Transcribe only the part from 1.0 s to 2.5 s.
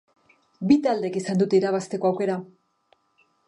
izan dute irabazteko aukera.